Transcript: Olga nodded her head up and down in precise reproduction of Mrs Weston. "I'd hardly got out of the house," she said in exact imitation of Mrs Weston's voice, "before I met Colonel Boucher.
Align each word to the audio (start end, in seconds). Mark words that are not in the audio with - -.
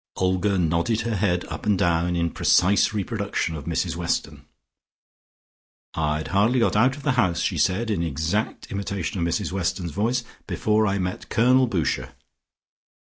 Olga 0.15 0.57
nodded 0.57 1.01
her 1.01 1.15
head 1.15 1.45
up 1.45 1.63
and 1.67 1.77
down 1.77 2.15
in 2.15 2.31
precise 2.31 2.91
reproduction 2.91 3.55
of 3.55 3.65
Mrs 3.65 3.95
Weston. 3.95 4.45
"I'd 5.93 6.29
hardly 6.29 6.57
got 6.59 6.75
out 6.75 6.95
of 6.97 7.03
the 7.03 7.11
house," 7.21 7.39
she 7.41 7.59
said 7.59 7.91
in 7.91 8.01
exact 8.01 8.71
imitation 8.71 9.19
of 9.19 9.27
Mrs 9.31 9.51
Weston's 9.51 9.91
voice, 9.91 10.23
"before 10.47 10.87
I 10.87 10.97
met 10.97 11.29
Colonel 11.29 11.67
Boucher. 11.67 12.13